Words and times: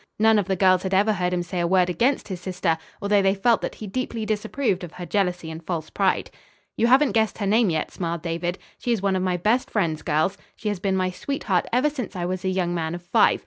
None 0.17 0.39
of 0.39 0.47
the 0.47 0.55
girls 0.55 0.81
had 0.81 0.95
ever 0.95 1.13
heard 1.13 1.31
him 1.31 1.43
say 1.43 1.59
a 1.59 1.67
word 1.67 1.87
against 1.87 2.27
his 2.29 2.41
sister; 2.41 2.79
although 3.03 3.21
they 3.21 3.35
felt 3.35 3.61
that 3.61 3.75
he 3.75 3.85
deeply 3.85 4.25
disapproved 4.25 4.83
of 4.83 4.93
her 4.93 5.05
jealousy 5.05 5.51
and 5.51 5.63
false 5.63 5.91
pride. 5.91 6.31
"You 6.75 6.87
haven't 6.87 7.11
guessed 7.11 7.37
her 7.37 7.45
name 7.45 7.69
yet," 7.69 7.91
smiled 7.91 8.23
David. 8.23 8.57
"She 8.79 8.91
is 8.91 9.03
one 9.03 9.15
of 9.15 9.21
my 9.21 9.37
best 9.37 9.69
friends, 9.69 10.01
girls. 10.01 10.39
She 10.55 10.69
has 10.69 10.79
been 10.79 10.95
my 10.97 11.11
sweetheart 11.11 11.67
ever 11.71 11.91
since 11.91 12.15
I 12.15 12.25
was 12.25 12.43
a 12.43 12.49
young 12.49 12.73
man 12.73 12.95
of 12.95 13.03
five. 13.03 13.39